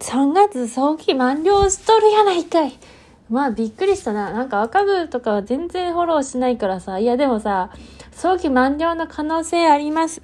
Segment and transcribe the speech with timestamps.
[0.00, 2.78] 3月早期満了しとるやないかい。
[3.30, 4.30] まあびっくりしたな。
[4.32, 6.98] なんか赤部とかは全然フォローしないからさ。
[6.98, 7.70] いやでもさ、
[8.12, 10.22] 早期満了の可能性あります。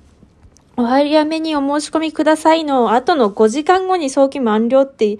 [0.76, 5.18] お早めにお申し込みくださいの後の5時間後に早期満了って、い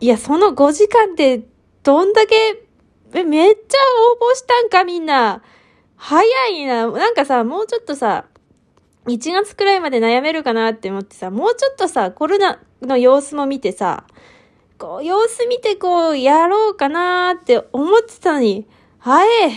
[0.00, 1.42] や、その5時間って
[1.82, 2.34] どんだけ、
[3.22, 3.78] めっちゃ
[4.12, 5.42] 応募したんかみんな。
[5.96, 6.90] 早いな。
[6.90, 8.24] なんかさ、もうちょっとさ、
[9.12, 14.04] 1月くらいまで悩めるかなって思ってさ、もうちょっとさ、コロナの様子も見てさ、
[14.78, 18.66] こう、様子見てこう、やろうかなーって思ってたのに、
[18.98, 19.52] 早え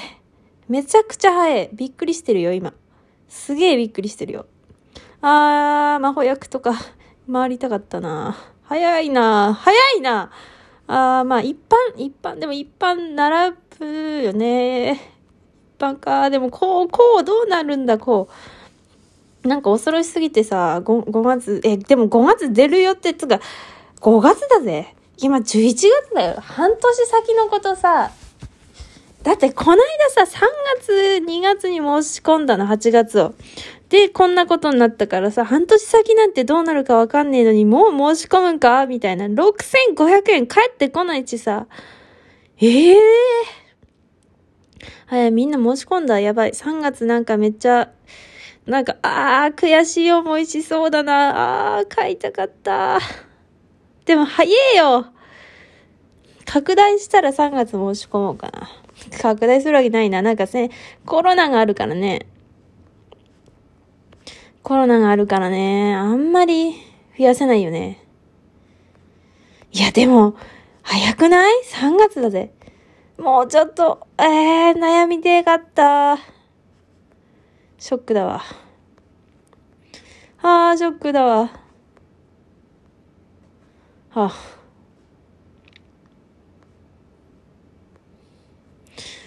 [0.67, 1.69] めちゃくちゃ早い。
[1.73, 2.73] びっくりしてるよ、今。
[3.27, 4.45] すげえびっくりしてるよ。
[5.21, 6.73] あー、魔法薬とか、
[7.31, 10.31] 回りたかったな早いな早いな
[10.87, 14.93] あー、まあ、一般、一般、でも一般並ぶよね。
[15.77, 16.29] 一般か。
[16.29, 18.60] でも、こう、こう、どうなるんだ、こう。
[19.43, 23.39] なんか恐ろしすぎてさ、5, 5月、え、でも5月出るよってつか、
[23.99, 24.95] 5月だぜ。
[25.17, 26.35] 今11月だよ。
[26.39, 28.11] 半年先のことさ、
[29.23, 29.77] だってこない
[30.15, 30.47] ださ、3
[30.79, 30.93] 月、
[31.25, 33.33] 2月に申し込んだの、8月を。
[33.89, 38.85] で、こんなことになったからさ、半年先なんてどうなるかわかんねえのに、もう申し込むんか？
[38.87, 39.25] みたいな。
[39.25, 41.67] 6500円返ってこないしさ。
[42.59, 42.97] ええー。
[45.07, 46.19] はい、みんな申し込んだ。
[46.19, 46.51] やばい。
[46.51, 47.89] 3月なんかめっちゃ、
[48.65, 51.77] なんか、あー、悔しい思いしそうだな。
[51.77, 52.99] あー、買いたかった。
[54.05, 55.07] でも、早えよ
[56.45, 58.69] 拡大したら3月申し込もうかな。
[59.19, 60.21] 拡大するわけないな。
[60.21, 60.69] なんかね、
[61.05, 62.27] コロナがあるからね。
[64.61, 66.73] コロナがあるからね、あんまり
[67.17, 68.05] 増やせないよね。
[69.71, 70.35] いや、でも、
[70.83, 72.53] 早くない ?3 月だぜ。
[73.17, 76.17] もうちょっと、えー、悩みてえかった。
[77.81, 78.43] ショックだわ。
[80.43, 81.51] あー、ショックだわ。
[84.11, 84.31] はあ。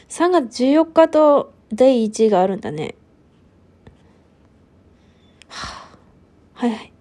[0.08, 2.94] 3月14日と第1位があるんだね。
[5.48, 5.88] は
[6.54, 6.92] あ、はいはい。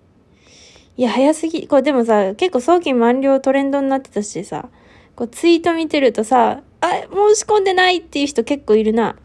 [0.98, 1.68] いや、早すぎ。
[1.68, 4.70] これでもさ、結構早期満了トレンドになってたしさ、
[5.16, 9.16] こうツイート見てるとさ、あ、申し込んでないっていう人結構いるな。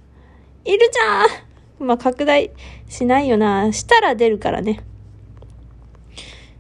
[0.67, 1.48] いるじゃん
[1.79, 2.51] まあ、拡大
[2.89, 3.73] しないよな。
[3.73, 4.81] したら出るからね。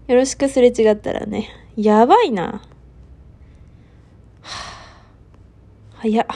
[0.06, 1.49] よろしくすれ違ったらね。
[1.77, 2.45] やばいな。
[2.53, 2.62] は
[4.43, 4.51] あ、
[5.97, 6.27] 早っ。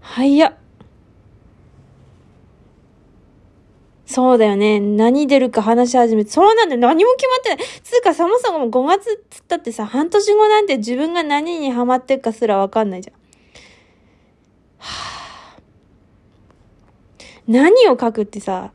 [0.00, 0.60] 早っ。
[4.10, 4.80] そうだよね。
[4.80, 6.24] 何出るか話し始め。
[6.24, 6.80] そうなんだよ。
[6.80, 7.58] 何も決まってない。
[7.84, 13.14] つうか、そもそも5月っつったってさ、半年後なんて自分が何にハマってるかすらわかんないじゃん。
[13.14, 13.20] は
[14.78, 15.60] あ
[17.48, 18.72] 何を書くってさ、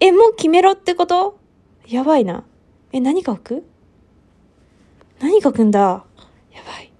[0.00, 1.38] え、もう決めろってこと？
[1.86, 2.44] やばいな。
[2.92, 3.64] え、何書く？
[5.20, 6.04] 何書くんだ？
[6.52, 6.90] やばい。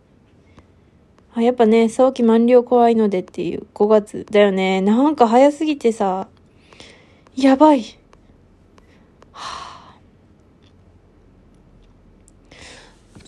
[1.34, 4.80] あ、やっぱね、早期満了怖いのでっていう5月だよね。
[4.80, 6.28] なんか早すぎてさ、
[7.36, 7.82] やばい。
[9.32, 9.96] はあ、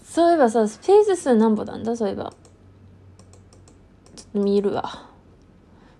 [0.04, 1.96] そういえばさ、スペース数何歩なんだ？
[1.96, 2.32] そういえば。
[4.14, 5.05] ちょっと見るわ。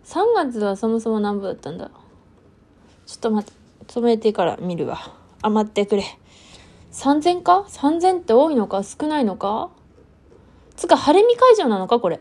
[0.06, 1.90] 3月はそもそも何部だったんだ？
[3.06, 3.54] ちょっと待っ
[3.86, 4.98] て、止めてから見るわ。
[5.42, 6.04] あ、待ってくれ。
[6.92, 8.84] 3000か ?3000 って多いのか？
[8.84, 9.70] 少ないのか？
[10.76, 11.98] つか、晴れ見会場なのか？
[11.98, 12.20] これ。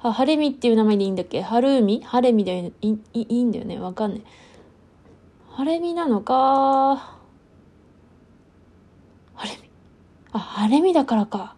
[0.00, 1.40] あ、晴れ見っていう名前でいいんだっけ？
[1.40, 2.02] 春海？
[2.02, 3.78] 晴れ見でいいいいんだよね？
[3.78, 4.22] わかんない。
[5.52, 7.16] 晴れ見なのか？
[9.36, 9.70] 晴れ見。
[10.32, 11.56] あ、晴れ見だからか。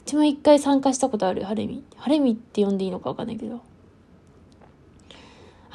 [0.00, 1.84] うちも一回参加したことある、晴れ見。
[1.96, 3.60] 晴れ見って呼んでいいのかわかんないけど。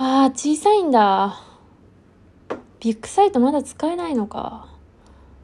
[0.04, 1.40] ああ、小さいんだ。
[2.80, 4.68] ビッグサイトまだ使えないのか。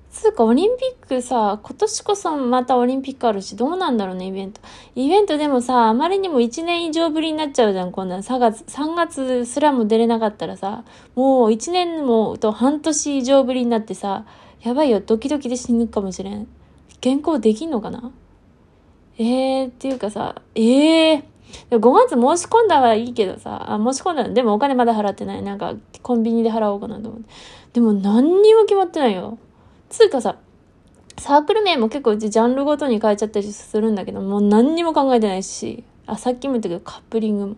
[0.09, 4.59] つうか、オリンピックさ、今年こそまたオリンピックあるし、どうなんだろうね、イベント。
[4.95, 14.25] イベントでもさ、あまりにも1年以上ぶりになっちゃうじゃん、こんなん3月、3月すらも出れなかったらさ、もう1年もと半年以上ぶりになってさ、
[14.63, 16.47] やばいよ、ドキドキで死ぬかもしれん。
[17.03, 18.11] 原稿できんのかな？
[19.19, 25.41] えー、っていうかさ、ええー、5月申し込んだはいいけどさ、あ、申し込んだでもお金まだ払ってない。
[25.41, 27.29] なんか、コンビニで払おうかなと思って。
[27.73, 29.37] でも何にも決まってないよ。
[29.89, 30.37] つうかさ、
[31.17, 37.55] サークル名も結構うちジャンルごとに変えちゃったりするんだけど、もう何にも考えてないし、あ、さっきも言ったけどカップリングも。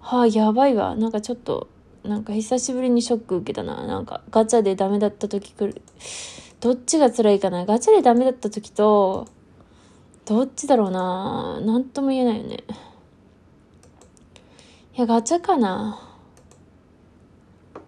[0.00, 0.96] はあ、やばいわ。
[0.96, 1.68] なんかちょっと、
[2.04, 3.86] なんか久しぶりにショック受けたな。
[3.86, 5.82] なんかガチャでダメだった時来る。
[6.60, 7.66] どっちが辛いかな。
[7.66, 9.26] ガチャでダメだった時と、
[10.24, 11.60] どっちだろうな。
[11.60, 12.64] なんとも言えないよね。
[14.94, 16.06] いや、ガチャかな？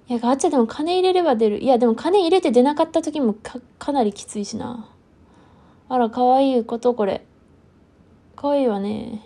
[0.09, 1.63] いや、ガチャでも金入れれば出る。
[1.63, 4.89] いや、でも金入れて出なかった時もか、かなりきついしな。
[5.89, 7.25] あら、かわいいこと、これ。
[8.37, 9.23] かわいいわね。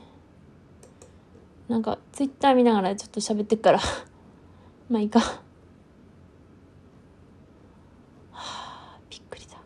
[1.68, 3.80] なんか、ツイッター見ながらちょっと喋ってっから。
[4.88, 5.20] まあいいか。
[5.20, 5.42] は
[8.32, 9.58] あ、びっくりだ。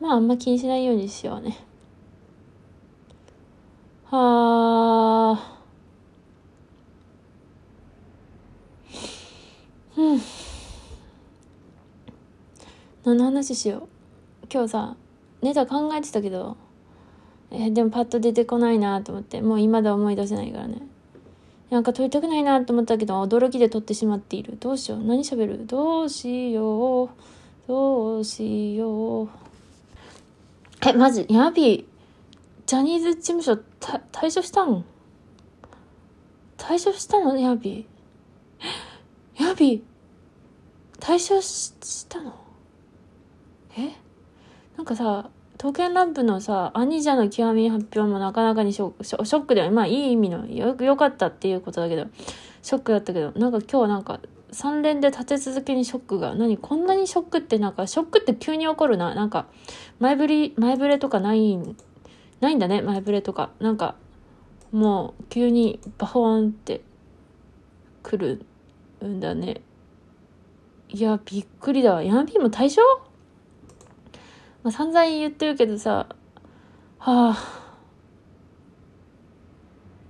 [0.00, 1.56] まああんま気にしないようにしようね。
[4.06, 5.60] はあ。
[9.96, 10.20] うん。
[13.04, 13.88] 何の話しよ
[14.42, 14.46] う？
[14.52, 14.96] 今日さ、
[15.42, 16.56] ネタ考えてたけど、
[17.50, 20.82] え、でもパッと出てこないなと思って、もう今では思い出せないからね。
[21.70, 24.56] なんか撮りたくないなと思ったけど、驚きで撮ってしまっている。
[24.60, 25.04] どうしよう？
[25.04, 25.66] 何喋る？
[25.66, 27.08] どうしよう？
[27.66, 29.28] どうしよう？
[30.86, 31.84] え、マジ、ヤビー、
[32.66, 34.84] ジャニーズ事務所、た、退所したん？
[36.58, 37.38] 退所したの？
[37.38, 39.44] ヤビー。
[39.44, 39.82] ヤビー、
[40.98, 42.34] 退所したの？
[43.76, 43.92] え？
[44.76, 52.06] なんかさ、刀剣乱舞のさ、アニジャの極み発表もなかなかにショショックでは、まあいい意味のよ、よかったっていうことだけど、
[52.62, 54.20] ショックだったけど、なんか今日なんか
[54.52, 56.56] 3連で立て続けにショックが、何？
[56.56, 59.14] こんなにショックってなんか、ショックって急に起こるな？
[59.14, 59.46] なんか、
[59.98, 61.58] 前振り、前触れとかない、
[62.40, 63.50] ないんだね、前触れとか。
[63.60, 63.96] なんか、
[64.72, 66.80] もう急にバホーンって
[68.02, 68.16] 来
[69.00, 69.60] るんだね。
[70.88, 72.02] いや、びっくりだわ。
[72.02, 72.82] ヤンピーも対象
[74.62, 76.06] まあ、散々言ってるけどさ、
[76.98, 77.36] はあ、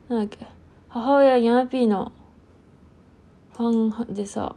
[0.09, 0.47] なんだっけ、
[0.89, 2.13] 母親ヤナピーの
[3.57, 4.57] ファンでさ、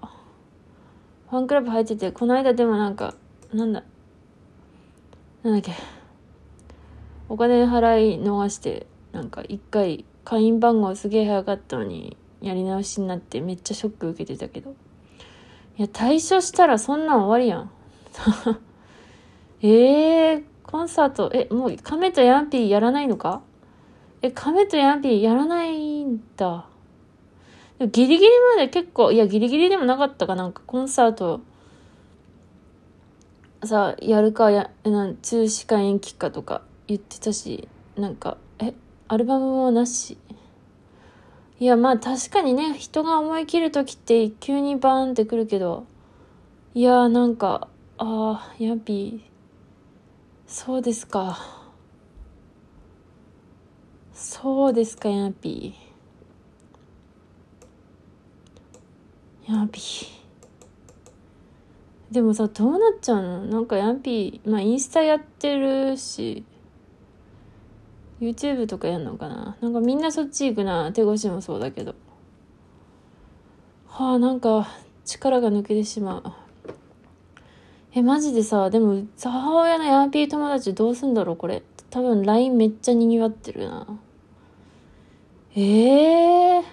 [1.29, 3.13] ファンクラブ入ってて、この間でもなんか、
[3.53, 3.83] なんだ、
[5.43, 5.73] なんだっけ、
[7.29, 14.71] お金払い逃して、なんか一回会員番号すげえ早かったのに、やり直しになってめっちゃショック受けてたけど。
[15.77, 17.71] いや、退所したらそんなん終わりやん。
[19.65, 23.41] ええー、コンサート、え、もう亀とヤンピーやらないのか？
[24.21, 26.67] え、亀とヤンピーやらないんだ。
[27.79, 31.41] ギリギリまで結構、いや、ギリギリでもなかったかなんかコンサート、
[33.63, 38.73] さ、やるかや、なん中止か延期かとか言ってたし、なんか、え、
[39.07, 40.17] アルバムもなし。
[41.61, 45.85] いや、まあ確かにね、人が思い切る時って急にバーンってくるけど、
[46.73, 49.32] いや、なんか、ああ、ヤンピー、
[50.55, 51.39] そうですか。
[54.13, 59.51] そうですか、ヤンピー。
[59.51, 60.05] ヤンピー。
[62.11, 63.45] でもさ、どうなっちゃうの？
[63.45, 66.45] なんかヤンピー、まあインスタやってるし、
[68.21, 69.57] YouTube とかやんのかな？
[69.59, 70.91] なんかみんなそっち行くな。
[70.93, 71.95] 手越しもそうだけど。
[73.87, 74.67] はあ、なんか
[75.03, 76.42] 力が抜けてしまう。
[77.95, 81.61] え、マジでさ、でも、母親のヤーピー友達どうすんだろうこれ。
[81.91, 83.85] 多分 LINE めっちゃ賑わってるな。
[85.55, 86.63] ええ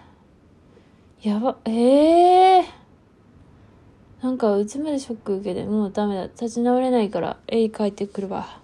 [1.23, 6.23] ー、やば、ええー、なんか、うちまでショック受けて、もうダメだ。
[6.23, 8.59] 立ち直れないから、絵描いてくるわ。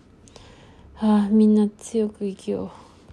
[0.95, 2.86] はあ、みんな強く生きよう。